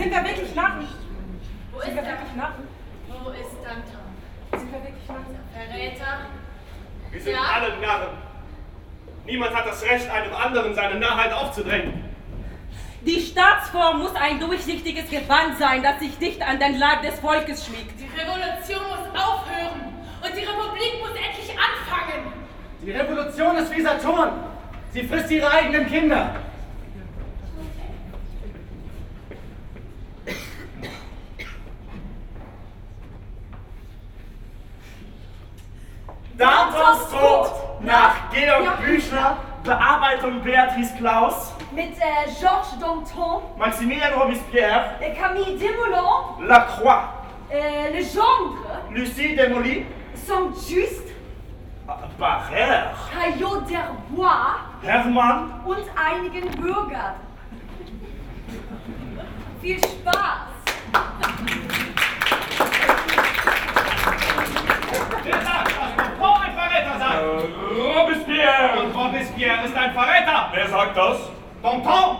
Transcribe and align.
Sind 0.00 0.12
wir 0.12 0.24
wirklich 0.24 0.54
Narren? 0.54 0.88
Wo 1.72 1.78
ist 1.80 1.84
Sind 1.84 1.94
wir 1.96 2.02
er? 2.02 2.08
wirklich 2.08 2.34
Narren? 2.34 2.68
Wo 3.22 3.30
ist 3.32 3.56
Anton? 3.68 4.58
Sind 4.58 4.72
wir 4.72 4.82
wirklich 4.82 5.08
Narren? 5.08 5.38
Verräter? 5.52 6.18
Wir 7.10 7.20
sind 7.20 7.32
Ja? 7.34 7.40
alle 7.54 7.68
Narren. 7.86 8.16
Niemand 9.26 9.54
hat 9.54 9.66
das 9.66 9.82
Recht, 9.82 10.10
einem 10.10 10.32
anderen 10.34 10.74
seine 10.74 10.98
Narrheit 10.98 11.34
aufzudrängen. 11.34 12.02
Die 13.04 13.20
Staatsform 13.20 13.98
muss 13.98 14.14
ein 14.14 14.40
durchsichtiges 14.40 15.10
Gewand 15.10 15.58
sein, 15.58 15.82
das 15.82 15.98
sich 16.00 16.16
dicht 16.16 16.40
an 16.40 16.58
den 16.58 16.78
Leib 16.78 17.02
des 17.02 17.18
Volkes 17.20 17.66
schmiegt. 17.66 17.92
Die 18.00 18.08
Revolution 18.18 18.80
muss 18.88 19.20
aufhören 19.22 19.80
und 20.24 20.32
die 20.34 20.44
Republik 20.44 20.92
muss 21.00 21.10
endlich 21.10 21.50
anfangen. 21.50 22.32
Die 22.82 22.90
Revolution 22.92 23.56
ist 23.58 23.70
wie 23.76 23.82
Saturn. 23.82 24.32
Sie 24.92 25.02
frisst 25.06 25.30
ihre 25.30 25.50
eigenen 25.50 25.86
Kinder. 25.88 26.36
Dantons 36.40 37.10
Tod 37.10 37.50
nach 37.80 38.14
Georg 38.32 38.80
Büchner, 38.82 39.36
Bearbeitung 39.62 40.40
Beatrice 40.40 40.96
Klaus, 40.96 41.52
Mit 41.70 41.98
äh, 41.98 42.30
Georges 42.40 42.78
Danton, 42.80 43.42
Maximilien 43.58 44.14
Robespierre, 44.14 44.92
äh, 45.00 45.14
Camille 45.14 45.58
Desmoulins, 45.58 46.40
Lacroix, 46.48 47.10
äh, 47.50 47.90
Legendre, 47.92 48.80
Lucie 48.90 49.36
Desmoulins, 49.36 49.84
Saint-Just, 50.14 51.08
Barrère, 52.18 52.92
Caillot 53.12 53.60
d'Herbois. 53.68 54.56
Hermann, 54.82 55.60
und 55.66 55.84
einigen 55.94 56.50
Bürgern. 56.52 57.16
Viel 59.60 59.78
Spaß! 59.78 60.50
Wer 65.22 65.34
sagt, 65.42 65.68
dass 65.68 65.96
Danton 65.96 66.42
ein 66.42 66.54
Verräter 66.54 66.98
sei? 66.98 67.18
Robespierre. 68.00 68.80
Und 68.82 68.94
Robespierre 68.96 69.64
ist 69.66 69.76
ein 69.76 69.92
Verräter. 69.92 70.39
Wer 70.52 70.68
sagt 70.68 70.96
das? 70.96 71.18
Danton! 71.62 72.16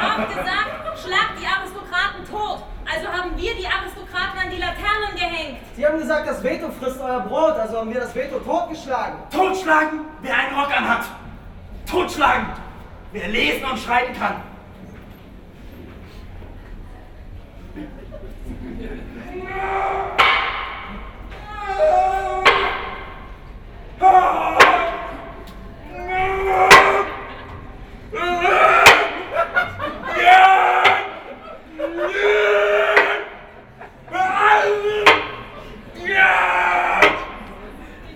haben 0.00 0.28
gesagt, 0.28 0.98
schlagt 1.02 1.34
die 1.40 1.46
Aristokraten 1.46 2.24
tot. 2.30 2.62
Also 2.90 3.08
haben 3.08 3.36
wir 3.36 3.54
die 3.54 3.66
Aristokraten 3.66 4.38
an 4.38 4.50
die 4.50 4.58
Laternen 4.58 5.14
gehängt. 5.14 5.58
Sie 5.76 5.86
haben 5.86 5.98
gesagt, 5.98 6.28
das 6.28 6.42
Veto 6.42 6.70
frisst 6.70 7.00
euer 7.00 7.20
Brot, 7.20 7.52
also 7.52 7.78
haben 7.78 7.92
wir 7.92 8.00
das 8.00 8.14
Veto 8.14 8.38
totgeschlagen. 8.38 9.18
Totschlagen, 9.30 10.00
wer 10.22 10.36
einen 10.36 10.54
Rock 10.58 10.76
anhat. 10.76 11.04
Totschlagen, 11.90 12.46
wer 13.12 13.28
lesen 13.28 13.64
und 13.64 13.78
schreiben 13.78 14.14
kann. 14.18 14.36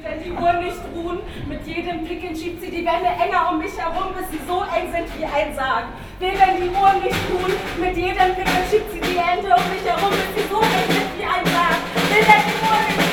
Wenn 0.03 0.23
die 0.23 0.33
Uhren 0.33 0.65
nicht 0.65 0.77
ruhen, 0.95 1.19
mit 1.49 1.67
jedem 1.67 2.05
Picken 2.05 2.35
schiebt 2.37 2.61
sie 2.61 2.71
die 2.71 2.85
Wände 2.85 3.09
enger 3.23 3.51
um 3.51 3.59
mich 3.59 3.77
herum, 3.77 4.15
bis 4.17 4.31
sie 4.31 4.41
so 4.47 4.63
eng 4.63 4.93
sind 4.93 5.19
wie 5.19 5.25
ein 5.25 5.55
Sarg. 5.55 5.85
Will, 6.21 6.33
wenn 6.35 6.61
die 6.61 6.69
Uhren 6.71 7.01
nicht 7.01 7.15
ruhen, 7.31 7.55
mit 7.79 7.97
jedem 7.97 8.35
Picken 8.35 8.65
schiebt 8.69 8.91
sie 8.91 9.01
die 9.01 9.21
Hände 9.21 9.55
um 9.55 9.63
mich 9.71 9.85
herum, 9.87 10.11
bis 10.11 10.35
sie 10.35 10.49
so 10.51 10.59
sind 10.59 10.91
wie 11.17 11.23
ein 11.23 11.47
Sarg. 11.47 11.79
Will, 12.11 12.27
wenn 12.27 12.43
die 12.43 12.59
Uhren 12.59 12.87
nicht 12.89 12.99
ruhen, 12.99 13.08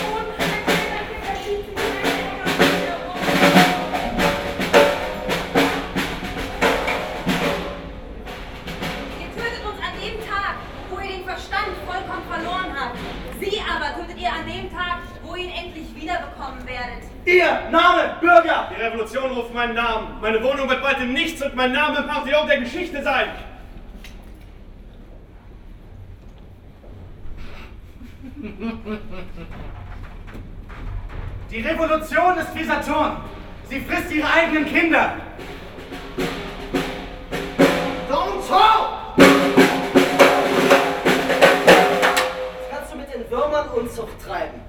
Ihr, 17.25 17.69
Name, 17.71 18.17
Bürger. 18.21 18.69
Die 18.69 18.81
Revolution 18.81 19.31
ruft 19.31 19.51
meinen 19.53 19.73
Namen. 19.73 20.21
Meine 20.21 20.43
Wohnung 20.43 20.69
wird 20.69 20.83
bald 20.83 20.99
im 20.99 21.13
Nichts 21.13 21.41
und 21.41 21.55
mein 21.55 21.71
Name 21.71 21.97
im 21.97 22.07
Pantheon 22.07 22.45
der 22.47 22.59
Geschichte 22.59 23.01
sein. 23.01 23.29
Die 31.49 31.61
Revolution 31.61 32.37
ist 32.37 32.53
wie 32.53 32.63
Saturn. 32.63 33.17
Sie 33.69 33.79
frisst 33.79 34.11
ihre 34.11 34.31
eigenen 34.31 34.65
Kinder. 34.65 35.13
Danton! 38.07 39.15
Jetzt 42.59 42.69
kannst 42.71 42.93
du 42.93 42.97
mit 42.97 43.11
den 43.11 43.31
Würmern 43.31 43.69
Unzucht 43.69 44.21
treiben. 44.23 44.64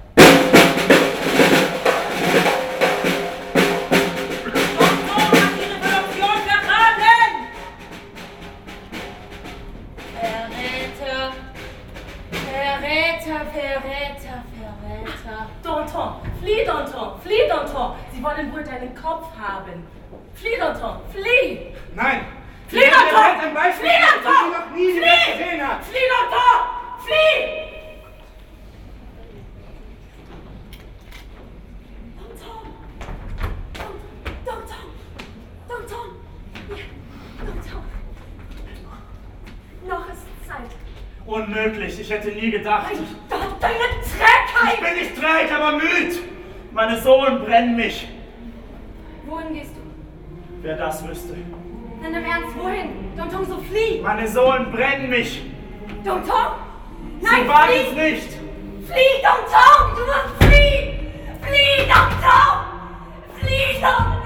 Verräter, 13.57 14.43
Verräter. 14.53 15.47
Danton, 15.63 16.21
flieh, 16.39 16.63
Danton, 16.63 17.19
flieh, 17.23 17.47
Danton. 17.49 17.95
Sie 18.13 18.21
wollen 18.23 18.53
wohl 18.53 18.63
deinen 18.63 18.93
Kopf 18.93 19.25
haben. 19.35 19.83
Flieh, 20.35 20.59
Danton, 20.59 20.97
flieh! 21.11 21.73
Nein! 21.95 22.25
Flieh, 22.67 22.81
Danton! 22.81 23.47
Flieh, 23.73 23.89
das 23.99 24.23
Danton! 24.23 24.53
Flieh, 24.75 26.07
Danton! 26.13 26.57
Flieh! 27.03 27.37
Danton! 32.19 32.61
Danton! 34.45 34.83
Danton! 35.67 36.07
Ja, 36.69 37.45
Danton! 37.47 37.83
Noch 39.87 40.07
ist 40.09 40.47
Zeit. 40.47 40.71
Unmöglich, 41.25 41.99
ich 41.99 42.09
hätte 42.09 42.29
nie 42.29 42.51
gedacht. 42.51 42.93
Mein 42.93 43.26
Deine 43.59 43.73
Ich 44.01 44.11
Trägheit! 44.11 44.79
bin 44.81 44.99
nicht 44.99 45.15
träge, 45.15 45.55
aber 45.55 45.77
müd. 45.77 46.19
Meine 46.73 46.99
Sohlen 47.01 47.43
brennen 47.43 47.75
mich. 47.75 48.07
Wohin 49.25 49.53
gehst 49.53 49.71
du? 49.75 49.81
Wer 50.61 50.75
das 50.77 51.07
wüsste. 51.07 51.35
Dann 52.03 52.13
im 52.13 52.23
Ernst, 52.25 52.55
wohin? 52.57 52.89
Dontong, 53.17 53.45
so 53.45 53.57
flieh! 53.61 54.01
Meine 54.01 54.27
Sohlen 54.27 54.71
brennen 54.71 55.09
mich. 55.09 55.41
Dontong! 56.03 56.53
Nein, 57.21 57.41
Sie 57.43 57.47
wagen 57.49 57.71
flieh! 57.71 57.87
es 57.87 57.93
nicht. 57.93 58.29
Flieh, 58.87 59.23
Dontong! 59.23 59.95
Du 59.95 60.05
musst 60.05 60.43
fliehen! 60.43 60.99
Flieh, 61.41 61.87
Dontong! 61.87 62.57
Flieh, 63.39 63.81
Dontong! 63.81 64.16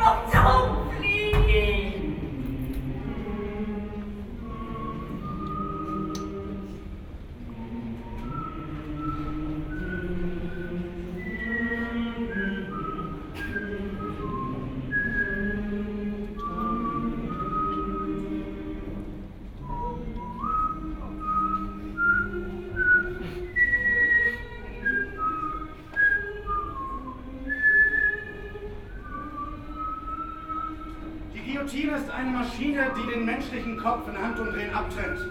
Guillotine 31.71 31.97
ist 31.97 32.11
eine 32.11 32.29
Maschine, 32.29 32.91
die 32.97 33.13
den 33.13 33.23
menschlichen 33.25 33.77
Kopf 33.77 34.05
in 34.07 34.21
Handumdrehen 34.21 34.73
abtrennt 34.73 35.21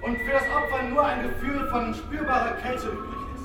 und 0.00 0.16
für 0.16 0.32
das 0.32 0.44
Opfer 0.44 0.82
nur 0.84 1.04
ein 1.04 1.22
Gefühl 1.22 1.68
von 1.68 1.94
spürbarer 1.94 2.52
Kälte 2.62 2.88
übrig 2.88 3.20
ist. 3.34 3.44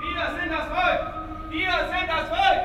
Wir 0.00 0.26
sind 0.38 0.52
das 0.52 0.66
Volk! 0.68 1.00
Wir 1.50 1.72
sind 1.88 2.06
das 2.06 2.28
Volk! 2.28 2.60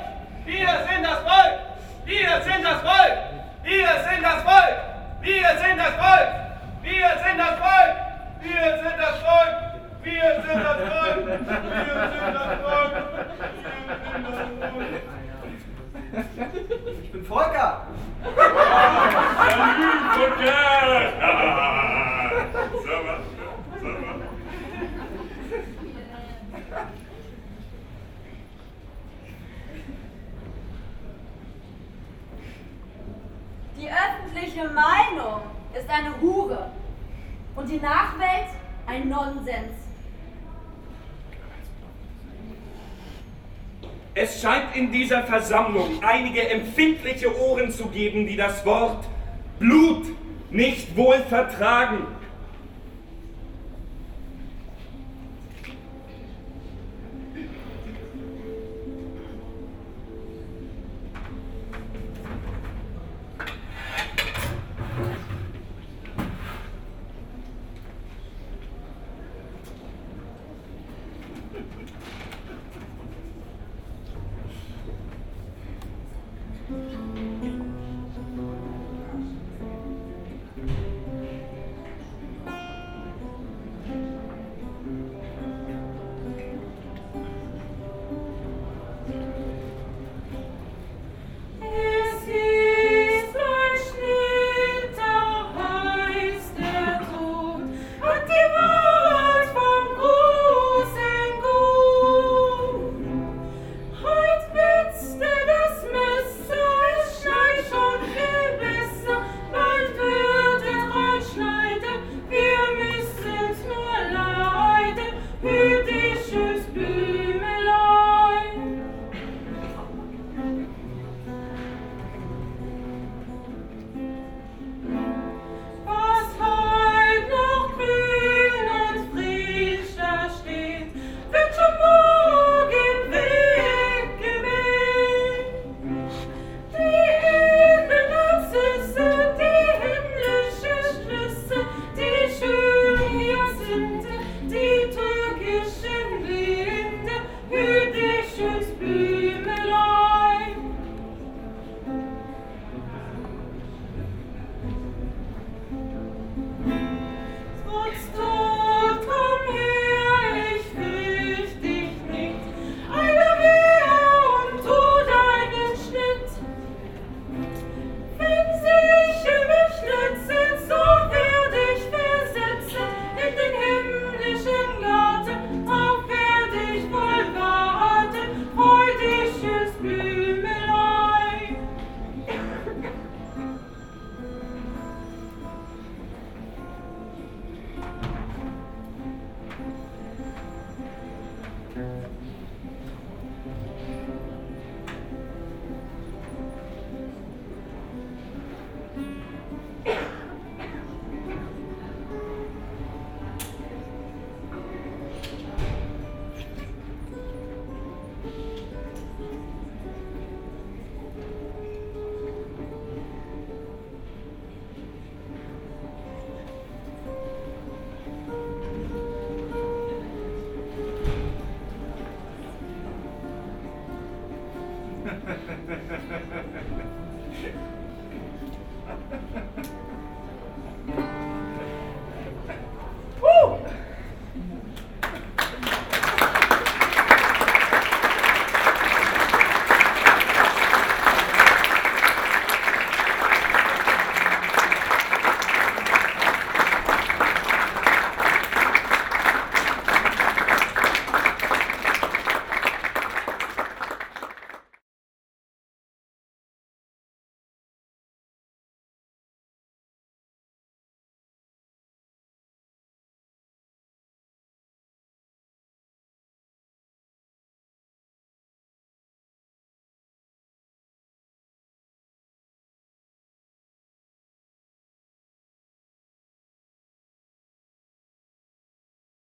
Wir 0.45 0.67
sind 0.67 1.03
das 1.05 1.19
Volk! 1.19 1.59
Wir 2.05 2.41
sind 2.43 2.63
das 2.65 2.81
Volk! 2.81 3.17
Wir 3.63 4.01
sind 4.03 4.23
das 4.23 4.41
Volk! 4.43 4.75
Wir 5.21 5.47
sind 5.61 5.79
das 5.79 5.93
Volk! 5.93 6.27
Wir 6.81 7.07
sind 7.23 7.39
das 7.39 7.55
Volk! 7.55 7.95
Wir 8.43 8.69
sind 8.83 8.99
das 8.99 9.15
Volk! 9.23 9.55
Wir 10.03 10.27
sind 10.43 10.63
das 10.63 10.79
Volk! 10.89 11.23
Wir 11.23 11.47
sind 12.11 12.33
das 12.35 12.51
Volk! 12.59 12.93
Ich 17.03 17.11
bin 17.11 17.23
Volker! 17.25 17.78
Die 33.77 33.89
öffentliche 33.89 34.63
Meinung 34.69 35.41
ist 35.73 35.89
eine 35.89 36.21
Hure 36.21 36.71
und 37.55 37.69
die 37.69 37.79
Nachwelt 37.79 38.47
ein 38.87 39.09
Nonsens. 39.09 39.73
Es 44.13 44.41
scheint 44.41 44.75
in 44.75 44.91
dieser 44.91 45.23
Versammlung 45.23 46.01
einige 46.01 46.49
empfindliche 46.49 47.37
Ohren 47.41 47.71
zu 47.71 47.87
geben, 47.87 48.25
die 48.25 48.37
das 48.37 48.65
Wort 48.65 49.05
Blut 49.59 50.05
nicht 50.51 50.95
wohl 50.95 51.17
vertragen. 51.29 51.99